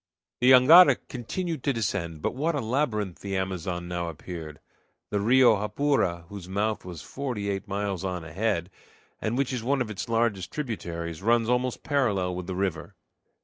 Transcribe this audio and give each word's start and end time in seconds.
The 0.39 0.49
jangada 0.49 0.97
continued 1.09 1.61
to 1.63 1.73
descend; 1.73 2.23
but 2.23 2.33
what 2.33 2.55
a 2.55 2.59
labyrinth 2.59 3.19
the 3.19 3.37
Amazon 3.37 3.87
now 3.87 4.09
appeared! 4.09 4.59
The 5.11 5.19
Rio 5.19 5.55
Japura, 5.57 6.25
whose 6.27 6.49
mouth 6.49 6.83
was 6.83 7.03
forty 7.03 7.51
eight 7.51 7.67
miles 7.67 8.03
on 8.03 8.23
ahead, 8.23 8.71
and 9.21 9.37
which 9.37 9.53
is 9.53 9.61
one 9.61 9.79
of 9.79 9.91
its 9.91 10.09
largest 10.09 10.51
tributaries, 10.51 11.21
runs 11.21 11.49
almost 11.49 11.83
parallel 11.83 12.33
with 12.33 12.47
the 12.47 12.55
river. 12.55 12.95